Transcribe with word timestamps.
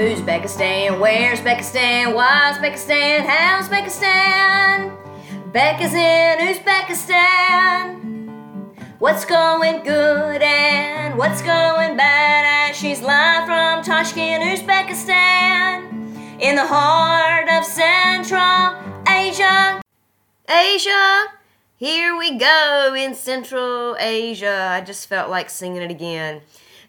Uzbekistan, 0.00 0.98
where's 0.98 1.40
Uzbekistan, 1.40 2.14
why's 2.14 2.56
Uzbekistan, 2.56 3.20
how's 3.26 3.68
Uzbekistan? 3.68 4.96
Becca's 5.52 5.92
in 5.92 6.38
Uzbekistan. 6.38 8.00
What's 8.98 9.26
going 9.26 9.84
good 9.84 10.40
and 10.40 11.18
what's 11.18 11.42
going 11.42 11.98
bad 11.98 12.70
as 12.70 12.78
she's 12.78 13.02
live 13.02 13.44
from 13.44 13.84
Tashkent, 13.84 14.42
Uzbekistan, 14.42 16.40
in 16.40 16.56
the 16.56 16.66
heart 16.66 17.50
of 17.50 17.62
Central 17.66 18.76
Asia. 19.06 19.82
Asia, 20.48 21.26
here 21.76 22.16
we 22.16 22.38
go 22.38 22.94
in 22.96 23.14
Central 23.14 23.96
Asia. 24.00 24.70
I 24.70 24.80
just 24.80 25.06
felt 25.08 25.28
like 25.28 25.50
singing 25.50 25.82
it 25.82 25.90
again 25.90 26.40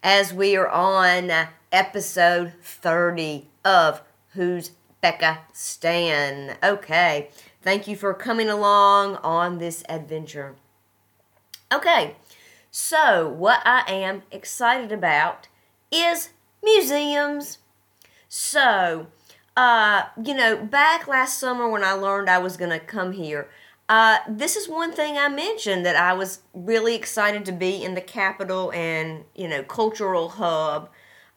as 0.00 0.32
we 0.32 0.54
are 0.56 0.68
on 0.68 1.48
episode 1.72 2.52
30 2.62 3.48
of 3.64 4.02
Who's 4.34 4.72
Becca 5.00 5.40
Stan. 5.52 6.56
Okay, 6.62 7.30
thank 7.62 7.86
you 7.86 7.96
for 7.96 8.12
coming 8.14 8.48
along 8.48 9.16
on 9.16 9.58
this 9.58 9.82
adventure. 9.88 10.56
Okay, 11.72 12.16
so 12.70 13.28
what 13.28 13.60
I 13.64 13.84
am 13.88 14.22
excited 14.30 14.92
about 14.92 15.48
is 15.90 16.30
museums. 16.62 17.58
So, 18.28 19.06
uh, 19.56 20.02
you 20.22 20.34
know, 20.34 20.56
back 20.56 21.06
last 21.06 21.38
summer 21.38 21.68
when 21.68 21.84
I 21.84 21.92
learned 21.92 22.28
I 22.28 22.38
was 22.38 22.56
going 22.56 22.70
to 22.70 22.80
come 22.80 23.12
here, 23.12 23.48
uh, 23.88 24.18
this 24.28 24.54
is 24.54 24.68
one 24.68 24.92
thing 24.92 25.18
I 25.18 25.28
mentioned 25.28 25.84
that 25.84 25.96
I 25.96 26.12
was 26.12 26.40
really 26.54 26.94
excited 26.94 27.44
to 27.46 27.52
be 27.52 27.82
in 27.82 27.94
the 27.94 28.00
capital 28.00 28.72
and, 28.72 29.24
you 29.34 29.48
know, 29.48 29.64
cultural 29.64 30.28
hub 30.28 30.90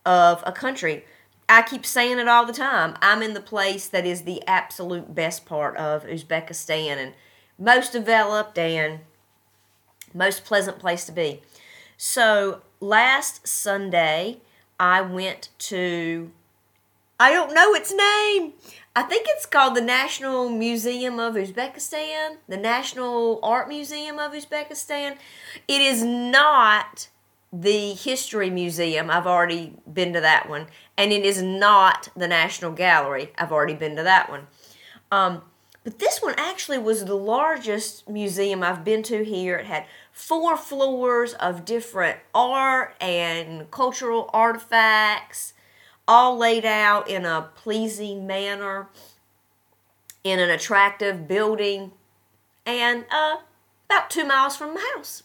of 0.05 0.43
a 0.45 0.52
country. 0.52 1.05
I 1.49 1.62
keep 1.62 1.85
saying 1.85 2.20
it 2.20 2.27
all 2.27 2.45
the 2.45 2.53
time. 2.53 2.95
I'm 3.02 3.21
in 3.21 3.34
the 3.34 3.41
place 3.41 3.87
that 3.87 4.05
is 4.05 4.23
the 4.23 4.41
absolute 4.48 5.13
best 5.13 5.45
part 5.45 5.76
of 5.77 6.04
Uzbekistan 6.05 6.98
and 6.98 7.13
most 7.60 7.91
developed 7.91 8.57
and 8.57 8.99
most 10.13 10.45
pleasant 10.45 10.79
place 10.79 11.05
to 11.05 11.12
be. 11.12 11.41
So 11.98 12.62
last 12.79 13.48
Sunday, 13.48 14.37
I 14.79 15.01
went 15.01 15.49
to, 15.60 16.32
I 17.20 17.32
don't 17.32 17.54
know 17.54 17.73
its 17.73 17.93
name. 17.93 18.54
I 18.95 19.04
think 19.04 19.26
it's 19.29 19.45
called 19.45 19.76
the 19.76 19.82
National 19.82 20.49
Museum 20.49 21.20
of 21.20 21.35
Uzbekistan, 21.35 22.38
the 22.48 22.57
National 22.57 23.40
Art 23.41 23.67
Museum 23.67 24.20
of 24.20 24.34
Uzbekistan. 24.34 25.17
It 25.67 25.82
is 25.82 26.04
not 26.04 27.10
the 27.54 27.93
History 27.93 28.49
Museum. 28.49 29.12
I've 29.12 29.27
already 29.27 29.76
been 29.91 30.12
to 30.13 30.21
that 30.21 30.49
one. 30.49 30.65
And 30.98 31.13
it 31.13 31.23
is 31.23 31.41
not 31.41 32.10
the 32.15 32.27
National 32.27 32.71
Gallery. 32.71 33.32
I've 33.37 33.51
already 33.51 33.76
been 33.76 33.95
to 33.95 34.04
that 34.04 34.29
one. 34.29 34.48
Um, 35.12 35.43
but 35.84 35.99
this 35.99 36.20
one 36.20 36.34
actually 36.37 36.79
was 36.79 37.05
the 37.05 37.15
largest 37.15 38.10
museum 38.10 38.63
I've 38.63 38.84
been 38.84 39.04
to 39.04 39.23
here. 39.23 39.57
It 39.57 39.68
had 39.68 39.85
four 40.12 40.57
floors 40.57 41.34
of 41.34 41.63
different 41.63 42.18
art 42.34 42.95
and 42.99 43.70
cultural 43.70 44.29
artifacts 44.34 45.54
all 46.07 46.38
laid 46.38 46.65
out 46.65 47.07
in 47.07 47.26
a 47.26 47.49
pleasing 47.55 48.26
manner 48.26 48.88
in 50.23 50.40
an 50.40 50.49
attractive 50.49 51.27
building 51.27 51.91
and 52.65 53.05
uh, 53.12 53.38
about 53.90 54.10
two 54.10 54.26
miles 54.26 54.55
from 54.55 54.73
my 54.73 54.93
house. 54.95 55.23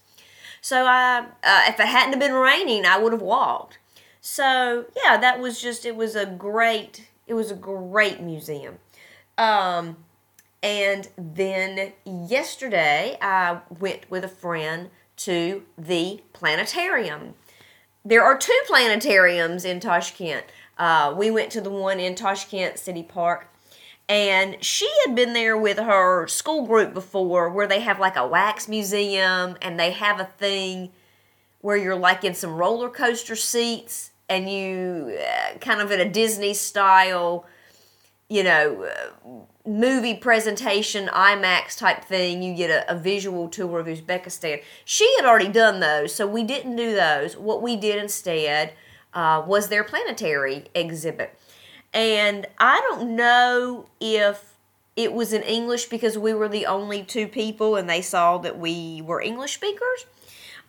So 0.60 0.86
I, 0.86 1.26
uh, 1.42 1.62
if 1.68 1.80
it 1.80 1.86
hadn't 1.86 2.12
have 2.12 2.20
been 2.20 2.34
raining, 2.34 2.84
I 2.84 2.98
would 2.98 3.12
have 3.12 3.22
walked. 3.22 3.78
So 4.20 4.86
yeah, 4.96 5.16
that 5.16 5.40
was 5.40 5.60
just 5.60 5.86
it 5.86 5.96
was 5.96 6.16
a 6.16 6.26
great 6.26 7.08
it 7.26 7.34
was 7.34 7.50
a 7.50 7.54
great 7.54 8.20
museum. 8.20 8.78
Um, 9.36 9.96
and 10.62 11.08
then 11.16 11.92
yesterday 12.04 13.16
I 13.20 13.60
went 13.78 14.10
with 14.10 14.24
a 14.24 14.28
friend 14.28 14.90
to 15.18 15.62
the 15.76 16.22
planetarium. 16.32 17.34
There 18.04 18.24
are 18.24 18.36
two 18.36 18.58
planetariums 18.68 19.64
in 19.64 19.80
Tashkent. 19.80 20.44
Uh, 20.78 21.14
we 21.16 21.30
went 21.30 21.50
to 21.52 21.60
the 21.60 21.70
one 21.70 22.00
in 22.00 22.14
Tashkent 22.14 22.78
City 22.78 23.02
Park, 23.02 23.48
and 24.08 24.62
she 24.64 24.88
had 25.04 25.14
been 25.14 25.34
there 25.34 25.56
with 25.56 25.78
her 25.78 26.26
school 26.26 26.66
group 26.66 26.94
before 26.94 27.50
where 27.50 27.66
they 27.66 27.80
have 27.80 28.00
like 28.00 28.16
a 28.16 28.26
wax 28.26 28.66
museum 28.66 29.56
and 29.60 29.78
they 29.78 29.90
have 29.90 30.18
a 30.18 30.24
thing 30.24 30.90
where 31.60 31.76
you're 31.76 31.96
like 31.96 32.24
in 32.24 32.34
some 32.34 32.54
roller 32.56 32.88
coaster 32.88 33.36
seats 33.36 34.12
and 34.28 34.50
you 34.50 35.18
uh, 35.18 35.58
kind 35.58 35.80
of 35.80 35.90
in 35.90 36.00
a 36.00 36.08
Disney 36.08 36.54
style, 36.54 37.46
you 38.28 38.42
know, 38.42 38.84
uh, 38.84 39.68
movie 39.68 40.14
presentation, 40.14 41.08
IMAX 41.08 41.76
type 41.76 42.04
thing. 42.04 42.42
You 42.42 42.54
get 42.54 42.70
a, 42.70 42.92
a 42.92 42.98
visual 42.98 43.48
tour 43.48 43.80
of 43.80 43.86
Uzbekistan. 43.86 44.62
She 44.84 45.10
had 45.16 45.26
already 45.26 45.48
done 45.48 45.80
those, 45.80 46.14
so 46.14 46.26
we 46.26 46.44
didn't 46.44 46.76
do 46.76 46.94
those. 46.94 47.36
What 47.36 47.62
we 47.62 47.76
did 47.76 48.02
instead 48.02 48.72
uh, 49.12 49.42
was 49.46 49.68
their 49.68 49.84
planetary 49.84 50.66
exhibit. 50.74 51.38
And 51.92 52.46
I 52.58 52.80
don't 52.88 53.16
know 53.16 53.86
if 54.00 54.54
it 54.96 55.12
was 55.12 55.32
in 55.32 55.42
English 55.42 55.86
because 55.86 56.18
we 56.18 56.34
were 56.34 56.48
the 56.48 56.66
only 56.66 57.02
two 57.04 57.28
people 57.28 57.76
and 57.76 57.88
they 57.88 58.02
saw 58.02 58.36
that 58.38 58.58
we 58.58 59.00
were 59.00 59.20
English 59.20 59.54
speakers. 59.54 60.06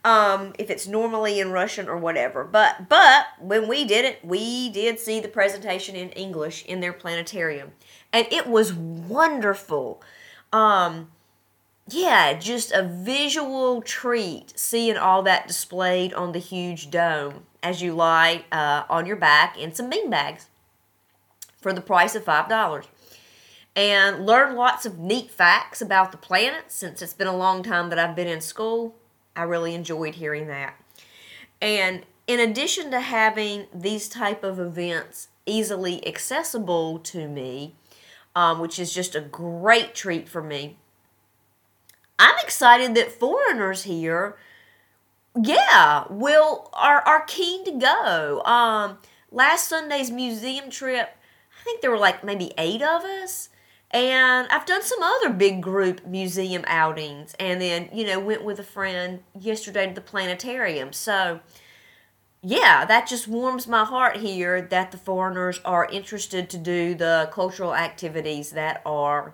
Um, 0.05 0.53
if 0.57 0.69
it's 0.69 0.87
normally 0.87 1.41
in 1.41 1.51
Russian 1.51 1.89
or 1.89 1.97
whatever. 1.97 2.45
But 2.45 2.87
but 2.87 3.25
when 3.39 3.67
we 3.67 3.83
did 3.85 4.05
it, 4.05 4.23
we 4.23 4.69
did 4.69 4.97
see 4.97 5.19
the 5.19 5.27
presentation 5.27 5.95
in 5.95 6.09
English 6.11 6.63
in 6.65 6.79
their 6.79 6.93
planetarium. 6.93 7.71
And 8.13 8.27
it 8.31 8.47
was 8.47 8.71
wonderful. 8.73 10.01
Um, 10.53 11.09
yeah, 11.89 12.33
just 12.37 12.71
a 12.71 12.83
visual 12.83 13.81
treat 13.81 14.57
seeing 14.57 14.95
all 14.95 15.23
that 15.23 15.47
displayed 15.47 16.13
on 16.13 16.33
the 16.33 16.39
huge 16.39 16.91
dome 16.91 17.45
as 17.63 17.81
you 17.81 17.93
lie 17.93 18.45
uh, 18.51 18.83
on 18.89 19.05
your 19.05 19.15
back 19.15 19.57
in 19.57 19.73
some 19.73 19.89
bean 19.89 20.09
bags 20.09 20.48
for 21.61 21.73
the 21.73 21.81
price 21.81 22.15
of 22.15 22.25
$5. 22.25 22.85
And 23.75 24.25
learn 24.25 24.55
lots 24.55 24.85
of 24.85 24.99
neat 24.99 25.31
facts 25.31 25.81
about 25.81 26.11
the 26.11 26.17
planet 26.17 26.65
since 26.67 27.01
it's 27.01 27.13
been 27.13 27.27
a 27.27 27.35
long 27.35 27.63
time 27.63 27.89
that 27.89 27.99
I've 27.99 28.15
been 28.15 28.27
in 28.27 28.41
school. 28.41 28.95
I 29.35 29.43
really 29.43 29.73
enjoyed 29.73 30.15
hearing 30.15 30.47
that. 30.47 30.75
And 31.61 32.05
in 32.27 32.39
addition 32.39 32.91
to 32.91 32.99
having 32.99 33.67
these 33.73 34.09
type 34.09 34.43
of 34.43 34.59
events 34.59 35.29
easily 35.45 36.05
accessible 36.05 36.99
to 36.99 37.27
me, 37.27 37.75
um, 38.35 38.59
which 38.59 38.79
is 38.79 38.93
just 38.93 39.15
a 39.15 39.21
great 39.21 39.95
treat 39.95 40.29
for 40.29 40.43
me, 40.43 40.77
I'm 42.19 42.37
excited 42.43 42.95
that 42.95 43.11
foreigners 43.11 43.83
here, 43.83 44.37
yeah, 45.41 46.03
will 46.09 46.69
are 46.73 47.01
are 47.01 47.23
keen 47.23 47.63
to 47.65 47.71
go. 47.71 48.43
Um, 48.43 48.97
last 49.31 49.67
Sunday's 49.67 50.11
museum 50.11 50.69
trip, 50.69 51.15
I 51.59 51.63
think 51.63 51.81
there 51.81 51.91
were 51.91 51.97
like 51.97 52.23
maybe 52.23 52.53
eight 52.57 52.81
of 52.81 53.03
us. 53.03 53.49
And 53.91 54.47
I've 54.49 54.67
done 54.67 54.83
some 54.83 55.01
other 55.01 55.31
big 55.31 55.61
group 55.61 56.05
museum 56.05 56.63
outings 56.67 57.35
and 57.39 57.59
then, 57.59 57.89
you 57.91 58.05
know, 58.05 58.19
went 58.19 58.43
with 58.43 58.59
a 58.59 58.63
friend 58.63 59.23
yesterday 59.39 59.87
to 59.87 59.93
the 59.93 60.01
planetarium. 60.01 60.93
So, 60.93 61.39
yeah, 62.43 62.85
that 62.85 63.07
just 63.07 63.27
warms 63.27 63.67
my 63.67 63.83
heart 63.83 64.17
here 64.17 64.61
that 64.61 64.91
the 64.91 64.97
foreigners 64.97 65.59
are 65.65 65.85
interested 65.85 66.51
to 66.51 66.57
do 66.57 66.93
the 66.93 67.29
cultural 67.33 67.73
activities 67.73 68.51
that 68.51 68.83
are 68.85 69.33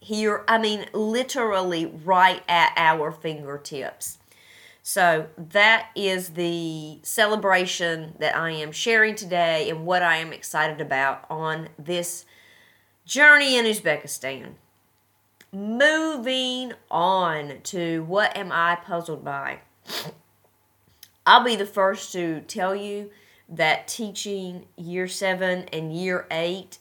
here, 0.00 0.44
I 0.46 0.58
mean, 0.58 0.86
literally 0.92 1.86
right 1.86 2.42
at 2.48 2.72
our 2.76 3.10
fingertips. 3.10 4.17
So 4.88 5.26
that 5.36 5.90
is 5.94 6.30
the 6.30 7.00
celebration 7.02 8.14
that 8.20 8.34
I 8.34 8.52
am 8.52 8.72
sharing 8.72 9.14
today 9.16 9.68
and 9.68 9.84
what 9.84 10.02
I 10.02 10.16
am 10.16 10.32
excited 10.32 10.80
about 10.80 11.26
on 11.28 11.68
this 11.78 12.24
journey 13.04 13.58
in 13.58 13.66
Uzbekistan. 13.66 14.52
Moving 15.52 16.72
on 16.90 17.60
to 17.64 18.02
what 18.04 18.34
am 18.34 18.50
I 18.50 18.76
puzzled 18.76 19.22
by? 19.22 19.58
I'll 21.26 21.44
be 21.44 21.54
the 21.54 21.66
first 21.66 22.10
to 22.12 22.40
tell 22.40 22.74
you 22.74 23.10
that 23.46 23.88
teaching 23.88 24.68
year 24.78 25.06
seven 25.06 25.64
and 25.70 25.94
year 25.94 26.26
eight 26.30 26.78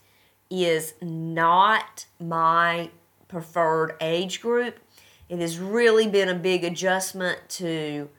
is 0.50 0.94
not 1.01 2.06
my 2.21 2.89
preferred 3.27 3.98
age 4.00 4.42
group. 4.42 4.80
It 5.29 5.39
has 5.39 5.59
really 5.59 6.07
been 6.07 6.29
a 6.29 6.35
big 6.35 6.63
adjustment 6.63 7.50
to 7.50 8.09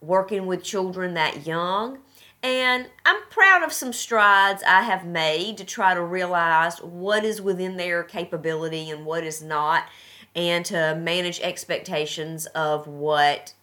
working 0.00 0.46
with 0.46 0.62
children 0.62 1.14
that 1.14 1.46
young. 1.46 1.98
And 2.42 2.88
I'm 3.04 3.22
proud 3.30 3.62
of 3.62 3.72
some 3.72 3.92
strides 3.92 4.62
I 4.66 4.82
have 4.82 5.06
made 5.06 5.58
to 5.58 5.64
try 5.64 5.94
to 5.94 6.02
realize 6.02 6.78
what 6.78 7.24
is 7.24 7.40
within 7.40 7.76
their 7.76 8.02
capability 8.02 8.90
and 8.90 9.04
what 9.04 9.24
is 9.24 9.42
not, 9.42 9.84
and 10.34 10.64
to 10.66 10.94
manage 11.00 11.40
expectations 11.40 12.46
of 12.46 12.86
what, 12.86 13.54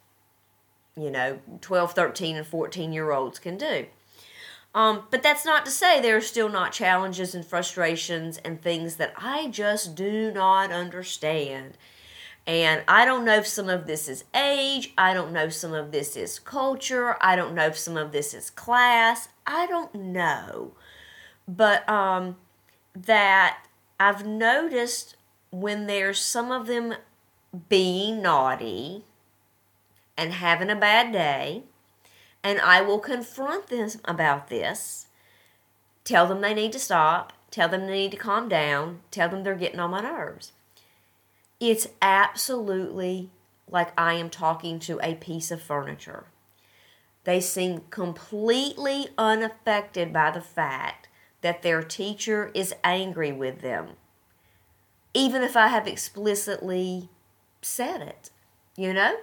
you 0.98 1.12
know, 1.12 1.40
12, 1.62 1.94
13, 1.94 2.36
and 2.36 2.48
14 2.48 2.92
year 2.92 3.12
olds 3.12 3.40
can 3.40 3.58
do. 3.58 3.86
Um, 4.76 5.04
but 5.12 5.22
that's 5.22 5.46
not 5.46 5.66
to 5.66 5.72
say 5.72 6.02
there 6.02 6.18
are 6.18 6.22
still 6.22 6.50
not 6.50 6.72
challenges 6.72 7.36
and 7.36 7.46
frustrations 7.46 8.40
and 8.40 8.60
things 8.60 8.96
that 8.96 9.14
I 9.16 9.48
just 9.50 9.94
do 9.94 10.32
not 10.32 10.72
understand. 10.72 11.78
And 12.46 12.84
I 12.88 13.06
don't 13.06 13.24
know 13.24 13.38
if 13.38 13.48
some 13.48 13.70
of 13.70 13.88
this 13.88 14.10
is 14.10 14.26
age. 14.36 14.94
I 14.98 15.14
don't 15.14 15.32
know 15.32 15.46
if 15.46 15.54
some 15.54 15.74
of 15.74 15.92
this 15.92 16.18
is 16.18 16.40
culture. 16.40 17.16
I 17.22 17.36
don't 17.36 17.56
know 17.56 17.68
if 17.68 17.78
some 17.78 17.96
of 17.96 18.12
this 18.12 18.34
is 18.34 18.50
class. 18.50 19.30
I 19.48 19.66
don't 19.66 19.96
know. 19.96 20.74
But 21.48 21.88
um, 21.88 22.36
that 22.94 23.66
I've 24.00 24.26
noticed 24.26 25.16
when 25.52 25.88
there's 25.88 26.20
some 26.20 26.52
of 26.52 26.68
them 26.68 26.96
being 27.70 28.22
naughty 28.22 29.06
and 30.18 30.34
having 30.34 30.70
a 30.70 30.76
bad 30.76 31.14
day, 31.14 31.64
and 32.44 32.60
I 32.60 32.82
will 32.82 33.00
confront 33.00 33.68
them 33.68 33.90
about 34.04 34.50
this, 34.50 35.08
tell 36.04 36.28
them 36.28 36.42
they 36.42 36.54
need 36.54 36.74
to 36.74 36.80
stop, 36.80 37.34
tell 37.52 37.70
them 37.70 37.88
they 37.88 37.94
need 37.94 38.12
to 38.12 38.18
calm 38.18 38.50
down, 38.50 39.00
tell 39.12 39.30
them 39.30 39.44
they're 39.44 39.56
getting 39.56 39.80
on 39.80 39.92
my 39.92 40.02
nerves. 40.02 40.52
It's 41.60 41.88
absolutely 42.02 43.30
like 43.70 43.92
I 43.98 44.14
am 44.14 44.30
talking 44.30 44.80
to 44.80 45.00
a 45.02 45.16
piece 45.16 45.52
of 45.52 45.62
furniture. 45.62 46.26
They 47.24 47.40
seem 47.40 47.84
completely 47.90 49.08
unaffected 49.18 50.12
by 50.12 50.32
the 50.32 50.42
fact 50.42 51.08
that 51.42 51.62
their 51.62 51.82
teacher 51.82 52.52
is 52.54 52.74
angry 52.84 53.32
with 53.32 53.62
them, 53.62 53.92
even 55.14 55.42
if 55.42 55.56
I 55.56 55.68
have 55.68 55.88
explicitly 55.88 57.10
said 57.62 58.02
it. 58.02 58.30
You 58.76 58.94
know, 58.94 59.16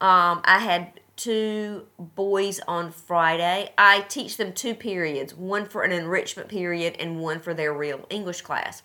um, 0.00 0.40
I 0.44 0.58
had 0.60 1.00
two 1.16 1.86
boys 1.98 2.60
on 2.66 2.90
Friday. 2.90 3.72
I 3.76 4.00
teach 4.02 4.36
them 4.36 4.52
two 4.52 4.74
periods 4.74 5.34
one 5.34 5.66
for 5.66 5.82
an 5.82 5.92
enrichment 5.92 6.48
period 6.48 6.96
and 6.98 7.20
one 7.20 7.40
for 7.40 7.54
their 7.54 7.72
real 7.72 8.06
English 8.10 8.42
class 8.42 8.82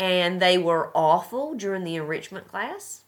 and 0.00 0.40
they 0.40 0.56
were 0.56 0.90
awful 0.94 1.54
during 1.54 1.84
the 1.84 1.94
enrichment 1.94 2.48
class. 2.48 3.02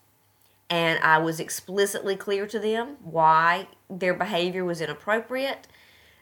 And 0.68 1.02
I 1.02 1.18
was 1.18 1.40
explicitly 1.40 2.16
clear 2.16 2.46
to 2.46 2.58
them 2.58 2.98
why 3.02 3.68
their 3.88 4.14
behavior 4.14 4.64
was 4.64 4.80
inappropriate. 4.80 5.66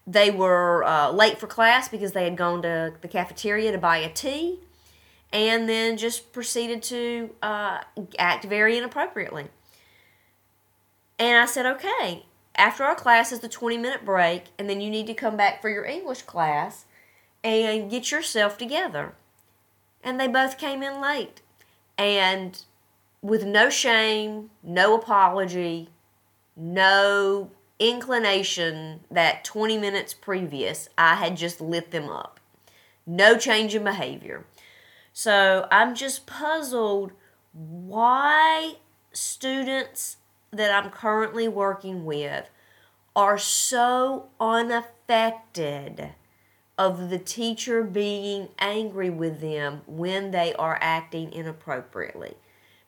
They 0.07 0.31
were 0.31 0.85
uh, 0.85 1.11
late 1.11 1.39
for 1.39 1.49
class 1.49 1.89
because 1.89 2.13
they 2.13 2.25
had 2.25 2.37
gone 2.37 2.63
to 2.63 2.95
the 3.01 3.09
cafeteria 3.09 3.73
to 3.73 3.79
buy 3.79 3.99
a 3.99 4.13
tea 4.13 4.61
and 5.33 5.69
then 5.69 5.97
just 5.97 6.33
proceeded 6.33 6.83
to 6.85 7.31
uh, 7.43 7.81
act 8.19 8.45
very 8.45 8.79
inappropriately. 8.79 9.49
And 11.19 11.37
I 11.37 11.47
said, 11.47 11.67
okay, 11.67 12.27
after 12.55 12.85
our 12.85 12.95
class 12.95 13.33
is 13.33 13.41
the 13.41 13.49
20 13.49 13.77
minute 13.77 14.05
break, 14.05 14.45
and 14.59 14.71
then 14.71 14.81
you 14.81 14.91
need 14.91 15.07
to 15.09 15.15
come 15.15 15.37
back 15.37 15.61
for 15.61 15.69
your 15.69 15.85
English 15.85 16.23
class 16.23 16.87
and 17.43 17.91
get 17.91 18.11
yourself 18.11 18.57
together 18.57 19.15
and 20.03 20.19
they 20.19 20.29
both 20.29 20.59
came 20.59 20.83
in 20.83 21.01
late. 21.01 21.43
And 21.99 22.61
with 23.23 23.45
no 23.45 23.69
shame, 23.71 24.51
no 24.63 24.95
apology, 24.95 25.91
no 26.57 27.51
inclination 27.79 29.01
that 29.11 29.45
20 29.45 29.79
minutes 29.79 30.15
previous 30.15 30.89
I 30.99 31.15
had 31.15 31.37
just 31.37 31.61
lit 31.61 31.91
them 31.91 32.09
up. 32.09 32.41
No 33.07 33.37
change 33.37 33.75
in 33.75 33.85
behavior. 33.85 34.45
So 35.13 35.67
I'm 35.71 35.95
just 35.95 36.27
puzzled 36.27 37.13
why 37.53 38.75
students 39.13 40.19
that 40.53 40.73
I'm 40.73 40.91
currently 40.91 41.49
working 41.49 42.05
with 42.05 42.49
are 43.17 43.39
so 43.39 44.29
unaffected 44.39 46.11
of 46.81 47.11
the 47.11 47.19
teacher 47.19 47.85
being 47.85 48.49
angry 48.59 49.11
with 49.11 49.43
them 49.43 49.83
when 49.87 50.31
they 50.31 50.55
are 50.55 50.79
acting 50.81 51.31
inappropriately. 51.31 52.35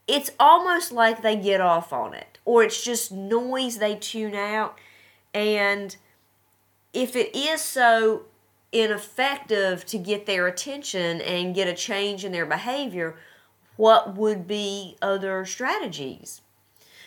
It's 0.08 0.30
almost 0.40 0.92
like 0.92 1.20
they 1.20 1.36
get 1.36 1.60
off 1.60 1.92
on 1.92 2.14
it, 2.14 2.38
or 2.46 2.64
it's 2.64 2.82
just 2.82 3.12
noise 3.12 3.76
they 3.76 3.96
tune 3.96 4.34
out. 4.34 4.78
And 5.34 5.94
if 6.94 7.14
it 7.14 7.36
is 7.36 7.60
so 7.60 8.22
ineffective 8.72 9.84
to 9.84 9.98
get 9.98 10.24
their 10.24 10.46
attention 10.46 11.20
and 11.20 11.54
get 11.54 11.68
a 11.68 11.74
change 11.74 12.24
in 12.24 12.32
their 12.32 12.46
behavior, 12.46 13.18
what 13.76 14.16
would 14.16 14.46
be 14.46 14.96
other 15.02 15.44
strategies? 15.44 16.40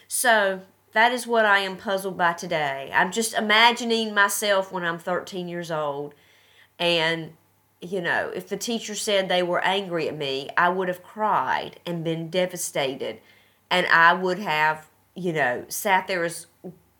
So 0.07 0.61
that 0.93 1.11
is 1.11 1.25
what 1.25 1.45
I 1.45 1.59
am 1.59 1.77
puzzled 1.77 2.15
by 2.15 2.33
today. 2.33 2.91
I'm 2.93 3.11
just 3.11 3.33
imagining 3.33 4.13
myself 4.13 4.71
when 4.71 4.85
I'm 4.85 4.99
13 4.99 5.47
years 5.47 5.71
old 5.71 6.13
and, 6.79 7.33
you 7.81 8.01
know, 8.01 8.31
if 8.33 8.49
the 8.49 8.57
teacher 8.57 8.95
said 8.95 9.29
they 9.29 9.43
were 9.43 9.63
angry 9.63 10.07
at 10.07 10.17
me, 10.17 10.49
I 10.57 10.69
would 10.69 10.87
have 10.87 11.03
cried 11.03 11.79
and 11.85 12.03
been 12.03 12.29
devastated. 12.29 13.19
And 13.69 13.87
I 13.87 14.13
would 14.13 14.39
have, 14.39 14.87
you 15.15 15.33
know, 15.33 15.65
sat 15.67 16.07
there 16.07 16.23
as 16.23 16.47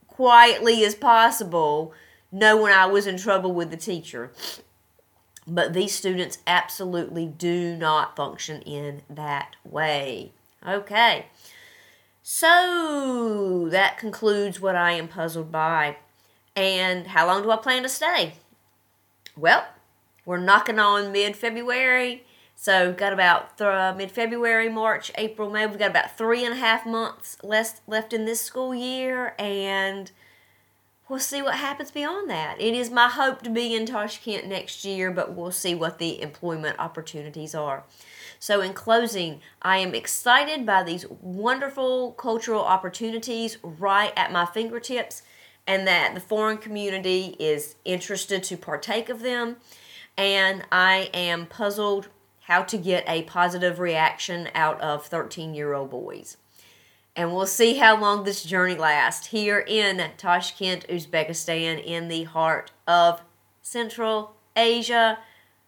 quietly 0.07 0.83
as 0.86 0.95
possible, 0.95 1.94
knowing 2.31 2.74
I 2.74 2.86
was 2.86 3.06
in 3.07 3.18
trouble 3.18 3.54
with 3.54 3.69
the 3.69 3.77
teacher. 3.77 4.31
But 5.48 5.74
these 5.74 5.94
students 5.94 6.39
absolutely 6.48 7.27
do 7.27 7.75
not 7.75 8.16
function 8.16 8.62
in 8.62 9.04
that 9.10 9.56
way. 9.63 10.31
Okay. 10.68 11.27
So 12.24 13.68
that 13.69 14.00
concludes 14.00 14.60
what 14.60 14.75
I 14.75 14.94
am 14.94 15.07
puzzled 15.07 15.51
by. 15.51 15.98
And 16.56 17.07
how 17.07 17.27
long 17.27 17.44
do 17.44 17.51
I 17.51 17.57
plan 17.57 17.83
to 17.83 17.89
stay? 17.89 18.33
Well, 19.38 19.68
we're 20.26 20.38
knocking 20.40 20.80
on 20.80 21.12
mid 21.12 21.36
February. 21.36 22.24
So 22.56 22.94
got 22.94 23.12
about 23.12 23.58
th- 23.58 23.68
uh, 23.68 23.94
mid 23.98 24.12
February, 24.12 24.70
March, 24.70 25.12
April, 25.18 25.50
May. 25.50 25.68
We've 25.68 25.78
got 25.78 25.92
about 25.92 26.18
three 26.18 26.46
and 26.46 26.54
a 26.54 26.58
half 26.58 26.86
months 26.86 27.38
less 27.44 27.82
left 27.86 28.14
in 28.14 28.24
this 28.24 28.40
school 28.40 28.74
year, 28.74 29.36
and 29.38 30.10
we'll 31.10 31.20
see 31.20 31.42
what 31.42 31.56
happens 31.56 31.92
beyond 31.92 32.30
that. 32.30 32.62
It 32.62 32.74
is 32.74 32.90
my 32.90 33.10
hope 33.10 33.42
to 33.42 33.50
be 33.50 33.76
in 33.76 33.86
Tashkent 33.86 34.48
next 34.48 34.86
year, 34.86 35.12
but 35.12 35.34
we'll 35.34 35.52
see 35.52 35.76
what 35.76 36.00
the 36.00 36.22
employment 36.22 36.80
opportunities 36.80 37.54
are. 37.54 37.84
So, 38.40 38.62
in 38.62 38.74
closing, 38.74 39.42
I 39.62 39.78
am 39.78 39.94
excited 39.94 40.66
by 40.66 40.84
these 40.84 41.06
wonderful 41.10 42.14
cultural 42.14 42.64
opportunities 42.64 43.58
right 43.62 44.14
at 44.16 44.32
my 44.32 44.46
fingertips 44.46 45.24
and 45.68 45.88
that 45.88 46.14
the 46.14 46.20
foreign 46.20 46.58
community 46.58 47.36
is 47.40 47.76
interested 47.86 48.44
to 48.44 48.58
partake 48.58 49.10
of 49.10 49.22
them. 49.22 49.58
And 50.18 50.63
I 50.72 51.10
am 51.13 51.46
puzzled 51.46 52.10
how 52.42 52.62
to 52.63 52.78
get 52.78 53.04
a 53.08 53.24
positive 53.24 53.80
reaction 53.80 54.50
out 54.54 54.80
of 54.80 55.06
13 55.06 55.54
year 55.56 55.74
old 55.74 55.89
boys. 55.89 56.38
And 57.16 57.34
we'll 57.34 57.48
see 57.48 57.75
how 57.75 58.00
long 58.00 58.24
this 58.24 58.44
journey 58.44 58.75
lasts 58.75 59.28
here 59.28 59.60
in 59.60 59.98
Tashkent, 60.18 60.86
Uzbekistan, 60.88 61.84
in 61.84 62.10
the 62.10 62.25
heart 62.25 62.72
of 62.86 63.22
Central 63.62 64.36
Asia. 64.56 65.20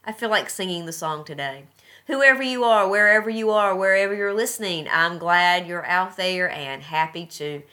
I 0.04 0.12
feel 0.12 0.30
like 0.30 0.50
singing 0.50 0.86
the 0.86 0.92
song 0.92 1.24
today. 1.24 1.64
Whoever 2.08 2.44
you 2.44 2.64
are, 2.64 2.88
wherever 2.88 3.30
you 3.30 3.50
are, 3.52 3.76
wherever 3.76 4.14
you're 4.14 4.34
listening, 4.34 4.88
I'm 4.92 5.18
glad 5.18 5.68
you're 5.68 5.86
out 5.86 6.18
there 6.18 6.50
and 6.50 6.84
happy 6.84 7.26
to 7.26 7.64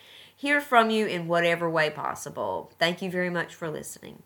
hear 0.45 0.61
from 0.61 0.91
you 0.91 1.07
in 1.07 1.27
whatever 1.27 1.71
way 1.71 1.89
possible. 1.89 2.71
Thank 2.79 3.01
you 3.01 3.11
very 3.11 3.31
much 3.31 3.55
for 3.55 3.71
listening. 3.71 4.23